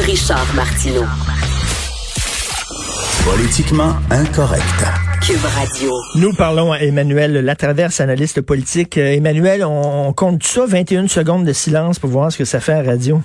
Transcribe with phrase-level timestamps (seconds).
[0.00, 1.04] Richard Martineau.
[3.24, 4.62] Politiquement incorrect.
[5.20, 5.92] Cube Radio.
[6.14, 8.96] Nous parlons à Emmanuel Latraverse, analyste politique.
[8.96, 12.60] Euh, Emmanuel, on, on compte ça, 21 secondes de silence pour voir ce que ça
[12.60, 13.20] fait à radio?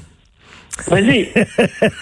[0.88, 1.30] Vas-y.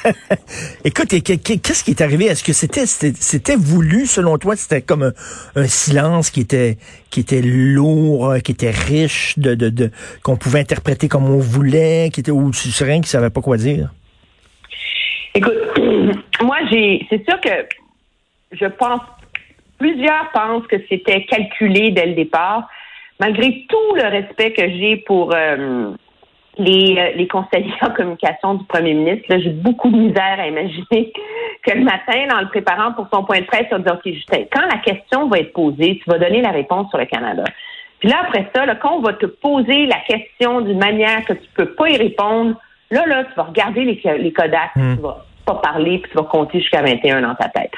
[0.84, 2.26] Écoute, qu'est-ce qui est arrivé?
[2.26, 4.56] Est-ce que c'était voulu, selon toi?
[4.56, 5.14] C'était comme un,
[5.56, 6.80] un silence qui était
[7.12, 9.92] qui était lourd, euh, qui était riche, de, de, de
[10.24, 13.92] qu'on pouvait interpréter comme on voulait, qui était ou serais qui savait pas quoi dire?
[15.36, 15.54] Écoute,
[16.42, 17.68] moi, j'ai, c'est sûr que
[18.54, 19.02] je pense,
[19.78, 22.68] plusieurs pensent que c'était calculé dès le départ,
[23.20, 25.92] malgré tout le respect que j'ai pour euh,
[26.58, 29.26] les, euh, les conseillers en communication du premier ministre.
[29.30, 31.12] là, j'ai beaucoup de misère à imaginer
[31.64, 34.44] que le matin, en le préparant pour son point de presse, on dire, OK, Justin,
[34.52, 37.44] quand la question va être posée, tu vas donner la réponse sur le Canada.
[38.00, 41.48] Puis là, après ça, quand on va te poser la question d'une manière que tu
[41.56, 42.56] peux pas y répondre,
[42.94, 46.24] là, là, tu vas regarder les, les Kodak, tu vas pas parler, puis tu vas
[46.24, 47.72] compter jusqu'à 21 dans ta tête.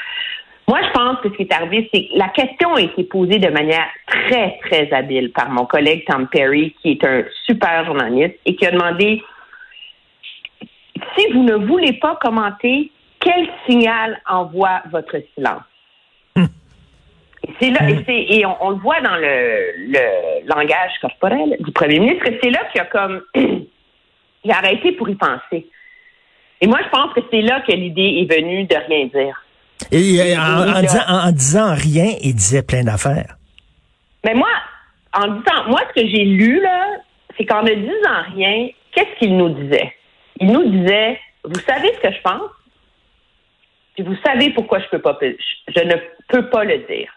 [0.67, 3.37] Moi, je pense que ce qui est arrivé, c'est que la question a été posée
[3.37, 8.35] de manière très, très habile par mon collègue Tom Perry, qui est un super journaliste,
[8.45, 9.23] et qui a demandé
[11.17, 15.63] si vous ne voulez pas commenter, quel signal envoie votre silence?
[17.47, 21.71] Et c'est là, et, et on, on le voit dans le, le langage corporel du
[21.71, 23.21] premier ministre, c'est là qu'il a comme
[24.45, 25.67] il a arrêté pour y penser.
[26.61, 29.41] Et moi, je pense que c'est là que l'idée est venue de rien dire.
[29.91, 33.35] Et en, disant, en, en disant rien, il disait plein d'affaires.
[34.23, 34.49] Mais moi,
[35.13, 36.87] en disant, moi, ce que j'ai lu, là,
[37.37, 39.93] c'est qu'en ne disant rien, qu'est-ce qu'il nous disait?
[40.39, 42.49] Il nous disait, vous savez ce que je pense?
[43.95, 45.95] Puis vous savez pourquoi je peux pas, je, ne
[46.27, 47.09] peux pas le dire.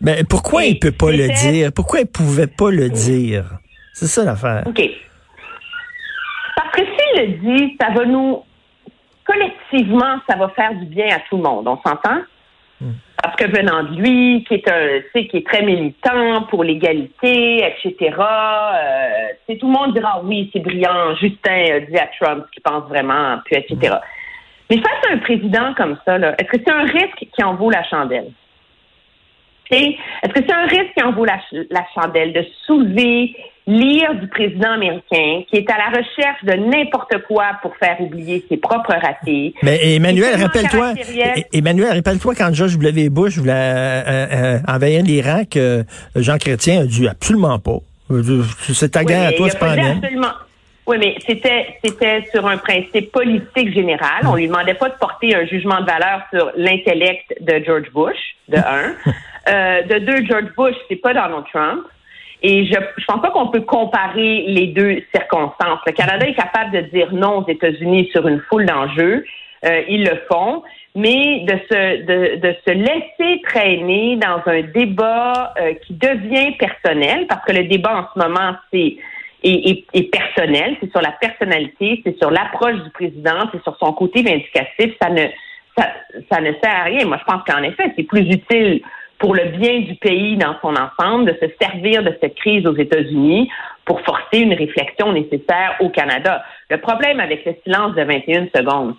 [0.00, 1.72] Mais pourquoi Et il peut pas le dire?
[1.72, 3.44] Pourquoi il pouvait pas le dire?
[3.92, 4.62] C'est ça l'affaire.
[4.66, 4.80] OK.
[7.26, 8.42] Dit, ça va nous,
[9.24, 11.66] collectivement, ça va faire du bien à tout le monde.
[11.68, 12.22] On s'entend?
[13.22, 17.94] Parce que venant de lui, qui est un, qui est très militant pour l'égalité, etc.,
[18.18, 21.14] euh, tout le monde dira oui, c'est brillant.
[21.16, 23.96] Justin dit à Trump ce qu'il pense vraiment, puis etc.
[24.70, 27.70] Mais face à un président comme ça, est-ce que c'est un risque qui en vaut
[27.70, 28.32] la chandelle?
[29.70, 33.36] Est-ce que c'est un risque qui en vaut la, ch- la chandelle de soulever
[33.70, 38.44] l'ire du président américain qui est à la recherche de n'importe quoi pour faire oublier
[38.48, 39.54] ses propres ratés?
[39.62, 40.94] Mais Emmanuel, rappelle-toi.
[40.94, 43.08] E- Emmanuel, rappelle-toi quand George W.
[43.08, 45.84] Bush voulait euh, euh, envahir l'Irak, euh,
[46.16, 47.78] Jean Chrétien a dit absolument pas.
[48.10, 50.32] Euh, C'est ta Oui, guerre à toi, c'est pas absolument.
[50.86, 54.26] Oui, mais c'était c'était sur un principe politique général.
[54.26, 58.18] On lui demandait pas de porter un jugement de valeur sur l'intellect de George Bush,
[58.48, 58.94] de un.
[59.48, 61.84] Euh, de deux, George Bush, c'est pas Donald Trump.
[62.42, 65.80] Et je je pense pas qu'on peut comparer les deux circonstances.
[65.86, 69.24] Le Canada est capable de dire non aux États-Unis sur une foule d'enjeux.
[69.64, 70.62] Euh, ils le font.
[70.96, 77.26] Mais de se, de, de se laisser traîner dans un débat euh, qui devient personnel,
[77.28, 78.96] parce que le débat en ce moment, c'est
[79.44, 83.76] est, est- est personnel, c'est sur la personnalité, c'est sur l'approche du président, c'est sur
[83.78, 85.26] son côté vindicatif, ça ne
[85.78, 85.86] ça,
[86.30, 87.06] ça ne sert à rien.
[87.06, 88.82] Moi, je pense qu'en effet, c'est plus utile
[89.20, 92.74] pour le bien du pays dans son ensemble de se servir de cette crise aux
[92.74, 93.50] États-Unis
[93.84, 96.42] pour forcer une réflexion nécessaire au Canada.
[96.70, 98.94] Le problème avec le silence de 21 secondes,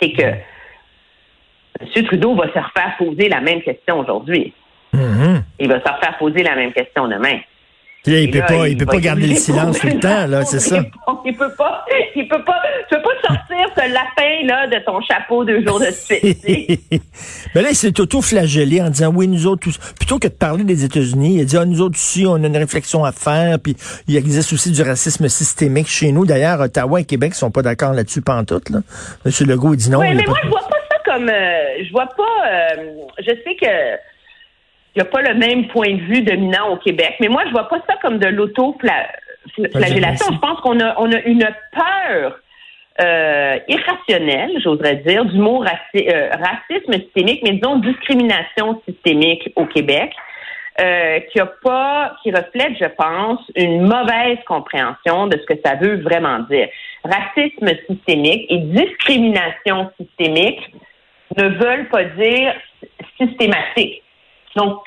[0.00, 2.04] c'est que M.
[2.06, 4.54] Trudeau va se refaire poser la même question aujourd'hui.
[4.94, 5.44] Mhm.
[5.58, 7.38] Il va se refaire poser la même question demain.
[8.04, 10.26] Là, il Et peut là, pas, il peut pas garder le silence tout le temps,
[10.26, 10.82] là, c'est ça.
[11.24, 11.84] Il peut pas,
[12.16, 15.78] il peut pas, tu peux pas sortir ce lapin là de ton chapeau deux jours
[15.78, 16.42] de suite.
[17.54, 20.84] Mais là, il s'est auto-flagellé en disant oui, nous autres, plutôt que de parler des
[20.84, 23.76] États-Unis, il a dit ah, nous autres aussi, on a une réflexion à faire, puis
[24.08, 26.26] il existe aussi du racisme systémique chez nous.
[26.26, 28.70] D'ailleurs, Ottawa et Québec sont pas d'accord là-dessus pantoute.
[28.70, 28.80] Là.
[29.24, 30.00] Monsieur Legault il dit non.
[30.00, 32.84] Oui, mais moi je vois pas ça comme, euh, je vois pas, euh,
[33.20, 34.11] je sais que
[34.94, 37.50] il n'y a pas le même point de vue dominant au Québec, mais moi je
[37.52, 40.26] vois pas ça comme de l'auto-flagellation.
[40.32, 42.38] Je pense qu'on a, on a une peur
[43.00, 49.64] euh, irrationnelle, j'oserais dire, du mot raci- euh, racisme systémique, mais disons discrimination systémique au
[49.66, 50.12] Québec.
[50.80, 55.74] euh, qui a pas, qui reflète, je pense, une mauvaise compréhension de ce que ça
[55.76, 56.68] veut vraiment dire.
[57.04, 60.74] Racisme systémique et discrimination systémique
[61.36, 62.54] ne veulent pas dire
[63.18, 64.02] systématique.
[64.56, 64.78] Donc,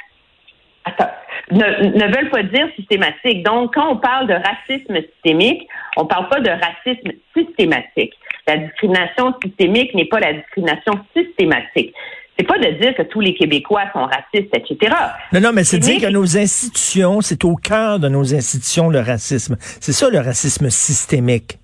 [0.85, 1.11] attends,
[1.51, 3.43] ne, ne veulent pas dire systématique.
[3.43, 5.67] Donc, quand on parle de racisme systémique,
[5.97, 8.13] on parle pas de racisme systématique.
[8.47, 11.93] La discrimination systémique n'est pas la discrimination systématique.
[12.37, 14.93] C'est pas de dire que tous les Québécois sont racistes, etc.
[15.31, 18.99] Non, non, mais c'est dire que nos institutions, c'est au cœur de nos institutions le
[18.99, 19.55] racisme.
[19.59, 21.57] C'est ça le racisme systémique.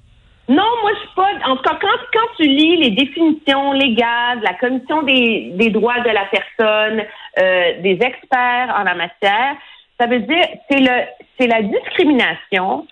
[0.48, 1.28] Non, moi, je suis pas.
[1.50, 6.00] En tout cas, quand, quand tu lis les définitions légales la Commission des, des droits
[6.00, 7.04] de la personne,
[7.38, 9.56] des experts en la matière,
[10.00, 11.06] ça veut dire c'est le
[11.40, 12.88] c'est la discrimination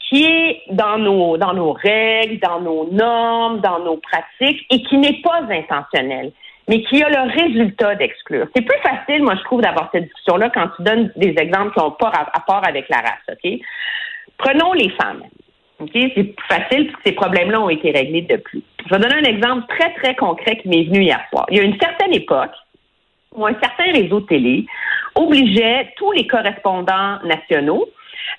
[0.00, 4.98] qui est dans nos dans nos règles, dans nos normes, dans nos pratiques et qui
[4.98, 6.32] n'est pas intentionnelle,
[6.68, 8.46] mais qui a le résultat d'exclure.
[8.54, 11.80] C'est plus facile, moi, je trouve, d'avoir cette discussion-là quand tu donnes des exemples qui
[11.80, 13.26] n'ont pas rapport avec la race.
[13.32, 13.60] Ok,
[14.38, 15.24] prenons les femmes.
[15.92, 18.62] C'est plus facile parce que ces problèmes-là ont été réglés depuis.
[18.84, 21.46] Je vais donner un exemple très, très concret qui m'est venu hier soir.
[21.50, 22.52] Il y a une certaine époque
[23.34, 24.66] où un certain réseau de télé
[25.14, 27.86] obligeait tous les correspondants nationaux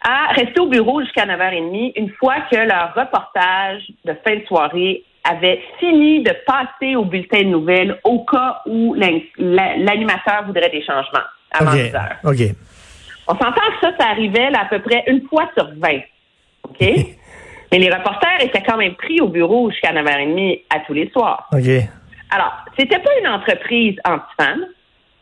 [0.01, 5.03] à rester au bureau jusqu'à 9h30 une fois que leur reportage de fin de soirée
[5.23, 11.27] avait fini de passer au bulletin de nouvelles au cas où l'animateur voudrait des changements
[11.51, 12.15] avant 10 heures.
[12.23, 12.55] OK.
[13.27, 15.99] On s'entend que ça, ça arrivait à peu près une fois sur 20.
[16.63, 16.79] OK?
[17.71, 21.47] Mais les reporters étaient quand même pris au bureau jusqu'à 9h30 à tous les soirs.
[21.53, 21.69] OK.
[22.31, 24.65] Alors, c'était pas une entreprise anti-femmes.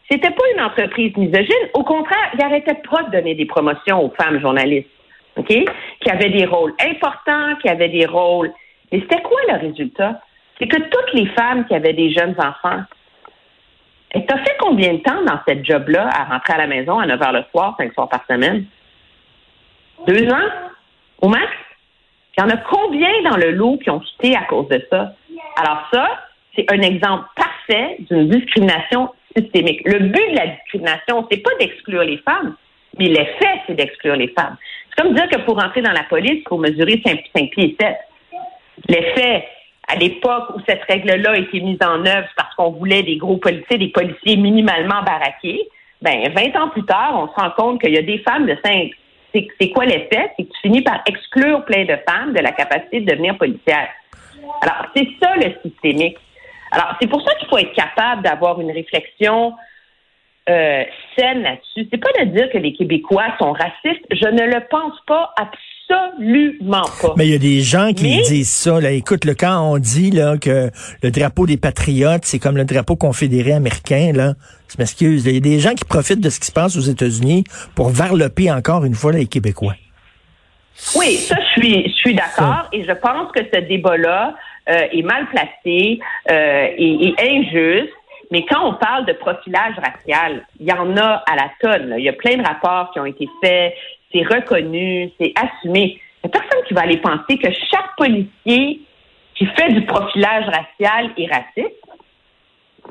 [0.09, 1.69] C'était pas une entreprise misogyne.
[1.73, 4.89] Au contraire, ils n'arrêtaient pas de donner des promotions aux femmes journalistes.
[5.35, 5.47] OK?
[5.47, 8.51] Qui avaient des rôles importants, qui avaient des rôles.
[8.91, 10.21] Mais c'était quoi le résultat?
[10.57, 12.81] C'est que toutes les femmes qui avaient des jeunes enfants,
[14.13, 17.05] et t'as fait combien de temps dans cette job-là à rentrer à la maison à
[17.05, 18.65] 9 h le soir, 5 soirs par semaine?
[20.07, 20.49] Deux ans?
[21.21, 21.47] Au max?
[22.35, 25.13] Il y en a combien dans le lot qui ont quitté à cause de ça?
[25.61, 26.07] Alors ça,
[26.55, 29.81] c'est un exemple parfait d'une discrimination systémique.
[29.85, 32.55] Le but de la discrimination, c'est pas d'exclure les femmes,
[32.97, 34.57] mais l'effet, c'est d'exclure les femmes.
[34.89, 37.77] C'est comme dire que pour entrer dans la police, il faut mesurer 5, pieds et
[37.79, 37.97] 7.
[38.87, 39.47] L'effet,
[39.87, 43.37] à l'époque où cette règle-là a été mise en œuvre parce qu'on voulait des gros
[43.37, 45.67] policiers, des policiers minimalement baraqués,
[46.01, 48.57] ben 20 ans plus tard, on se rend compte qu'il y a des femmes de
[48.63, 48.91] 5,
[49.33, 50.31] c'est quoi l'effet?
[50.37, 53.89] C'est que tu finis par exclure plein de femmes de la capacité de devenir policière.
[54.61, 56.17] Alors, c'est ça le systémique.
[56.71, 59.53] Alors, c'est pour ça qu'il faut être capable d'avoir une réflexion
[60.49, 60.83] euh,
[61.17, 61.87] saine là-dessus.
[61.91, 64.05] C'est pas de dire que les Québécois sont racistes.
[64.11, 67.13] Je ne le pense pas absolument pas.
[67.17, 68.79] Mais il y a des gens qui disent ça.
[68.79, 68.91] Là.
[68.91, 70.71] Écoute, le quand on dit là, que
[71.03, 74.33] le drapeau des patriotes, c'est comme le drapeau confédéré américain, là,
[74.71, 75.25] je m'excuse.
[75.25, 77.43] Il y a des gens qui profitent de ce qui se passe aux États-Unis
[77.75, 79.75] pour varloper encore une fois les Québécois.
[80.95, 82.69] Oui, ça, je suis, je suis d'accord.
[82.71, 84.33] Et je pense que ce débat-là
[84.69, 85.99] euh, est mal placé
[86.31, 87.93] euh, et, injuste.
[88.31, 91.95] Mais quand on parle de profilage racial, il y en a à la tonne.
[91.97, 93.73] Il y a plein de rapports qui ont été faits.
[94.11, 95.99] C'est reconnu, c'est assumé.
[96.23, 98.81] Il n'y a personne qui va aller penser que chaque policier
[99.33, 101.81] qui fait du profilage racial est raciste.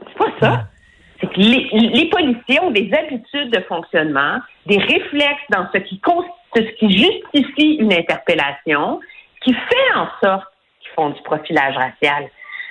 [0.08, 0.64] C'est pas ça.
[1.20, 6.00] C'est que les, les, policiers ont des habitudes de fonctionnement, des réflexes dans ce qui,
[6.56, 9.00] ce qui justifie une interpellation,
[9.42, 10.46] qui fait en sorte
[11.06, 12.28] du profilage racial.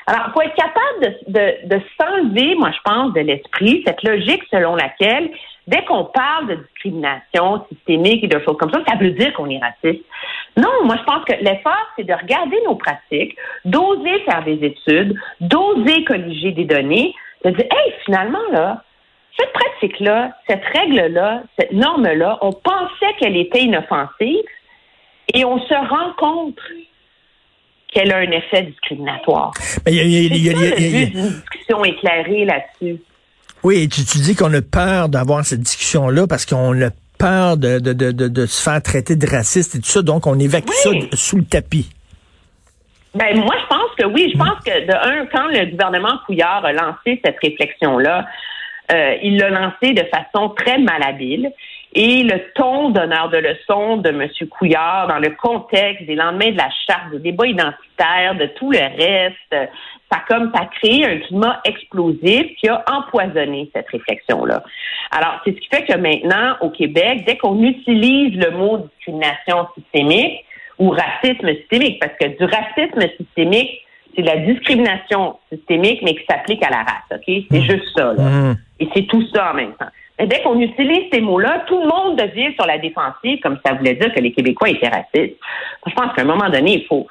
[0.09, 4.75] Alors, faut être capable de, de, s'enlever, moi, je pense, de l'esprit cette logique selon
[4.75, 5.29] laquelle,
[5.67, 9.49] dès qu'on parle de discrimination systémique et de choses comme ça, ça veut dire qu'on
[9.49, 10.05] est raciste.
[10.55, 15.13] Non, moi, je pense que l'effort, c'est de regarder nos pratiques, d'oser faire des études,
[15.41, 17.13] d'oser colliger des données,
[17.43, 18.83] de dire, hey, finalement, là,
[19.37, 24.45] cette pratique-là, cette règle-là, cette norme-là, on pensait qu'elle était inoffensive
[25.33, 26.59] et on se rend compte
[27.91, 29.51] qu'elle a un effet discriminatoire.
[29.85, 33.01] Mais il y a, une discussion éclairée là-dessus.
[33.63, 37.79] Oui, tu, tu dis qu'on a peur d'avoir cette discussion-là parce qu'on a peur de,
[37.79, 40.91] de, de, de, se faire traiter de raciste et tout ça, donc on évacue ça
[41.13, 41.89] sous le tapis.
[43.15, 44.31] Ben moi, je pense que oui.
[44.31, 48.25] Je pense que de un, quand le gouvernement Couillard a lancé cette réflexion-là,
[48.91, 51.51] euh, il l'a lancé de façon très malhabile.
[51.93, 54.27] Et le ton d'honneur de leçon de M.
[54.49, 58.79] Couillard dans le contexte des lendemains de la charte, des débats identitaires, de tout le
[58.79, 59.71] reste,
[60.11, 64.63] ça comme ça a créé un climat explosif qui a empoisonné cette réflexion-là.
[65.11, 69.67] Alors, c'est ce qui fait que maintenant, au Québec, dès qu'on utilise le mot discrimination
[69.75, 70.45] systémique
[70.77, 73.81] ou racisme systémique, parce que du racisme systémique,
[74.15, 77.23] c'est la discrimination systémique, mais qui s'applique à la race, OK?
[77.51, 77.61] C'est mmh.
[77.61, 78.23] juste ça, là.
[78.23, 78.57] Mmh.
[78.79, 79.89] Et c'est tout ça en même temps.
[80.19, 83.93] Dès qu'on utilise ces mots-là, tout le monde devient sur la défensive, comme ça voulait
[83.95, 85.37] dire que les Québécois étaient racistes.
[85.85, 87.05] Je pense qu'à un moment donné, il faut,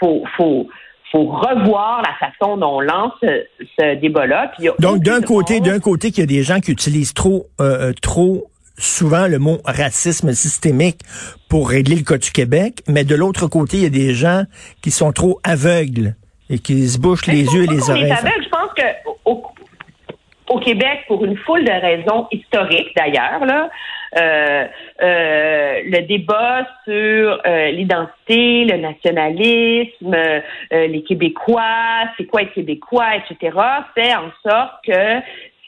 [0.00, 0.66] faut, faut,
[1.12, 4.52] faut revoir la façon dont on lance ce, débat-là.
[4.78, 7.92] Donc, d'un côté, d'un côté, qu'il y a des gens qui utilisent trop, euh, euh,
[8.00, 8.46] trop
[8.78, 11.00] souvent le mot racisme systémique
[11.48, 14.44] pour régler le cas du Québec, mais de l'autre côté, il y a des gens
[14.82, 16.14] qui sont trop aveugles
[16.48, 18.14] et qui se bouchent les yeux et les oreilles.
[20.66, 23.70] Québec, pour une foule de raisons historiques d'ailleurs, là,
[24.18, 24.66] euh,
[25.00, 30.16] euh, le débat sur euh, l'identité, le nationalisme,
[30.72, 33.56] les Québécois, c'est quoi être Québécois, etc.,
[33.94, 35.20] fait en sorte que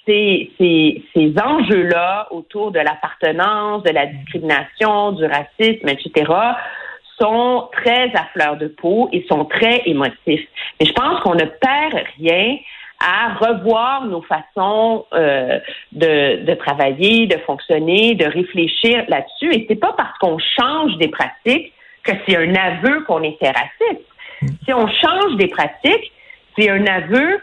[0.04, 6.32] ces, ces, ces enjeux-là autour de l'appartenance, de la discrimination, du racisme, etc.,
[7.20, 10.48] sont très à fleur de peau et sont très émotifs.
[10.80, 12.58] Mais je pense qu'on ne perd rien
[13.00, 15.58] à revoir nos façons euh,
[15.92, 19.54] de, de, travailler, de fonctionner, de réfléchir là-dessus.
[19.54, 24.04] Et c'est pas parce qu'on change des pratiques que c'est un aveu qu'on était raciste.
[24.64, 26.12] Si on change des pratiques,
[26.56, 27.40] c'est un aveu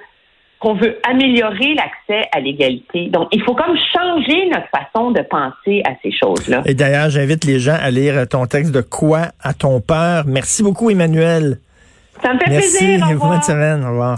[0.59, 3.07] qu'on veut améliorer l'accès à l'égalité.
[3.09, 6.63] Donc, il faut comme changer notre façon de penser à ces choses-là.
[6.65, 10.23] Et d'ailleurs, j'invite les gens à lire ton texte de Quoi à ton peur?
[10.25, 11.59] Merci beaucoup, Emmanuel.
[12.23, 12.77] Ça me fait Merci.
[12.77, 13.05] plaisir.
[13.05, 13.31] Au revoir.
[13.31, 13.83] Bonne semaine.
[13.83, 14.17] Au revoir.